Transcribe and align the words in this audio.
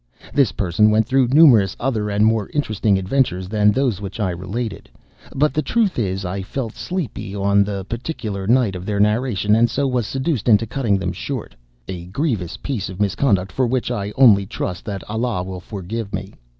This 0.33 0.51
person 0.51 0.89
went 0.89 1.05
through 1.05 1.27
numerous 1.27 1.75
other 1.79 2.09
and 2.09 2.25
more 2.25 2.49
interesting 2.55 2.97
adventures 2.97 3.47
than 3.47 3.69
those 3.71 4.01
which 4.01 4.19
I 4.19 4.31
related; 4.31 4.89
but 5.35 5.53
the 5.53 5.61
truth 5.61 5.99
is, 5.99 6.25
I 6.25 6.41
felt 6.41 6.73
sleepy 6.73 7.35
on 7.35 7.63
the 7.63 7.85
particular 7.85 8.47
night 8.47 8.75
of 8.75 8.83
their 8.87 8.99
narration, 8.99 9.53
and 9.55 9.69
so 9.69 9.85
was 9.87 10.07
seduced 10.07 10.49
into 10.49 10.65
cutting 10.65 10.97
them 10.97 11.11
short—a 11.13 12.07
grievous 12.07 12.57
piece 12.57 12.89
of 12.89 12.99
misconduct, 12.99 13.51
for 13.51 13.67
which 13.67 13.91
I 13.91 14.11
only 14.15 14.47
trust 14.47 14.85
that 14.85 15.03
Allah 15.07 15.43
will 15.43 15.61
forgive 15.61 16.11
me. 16.15 16.33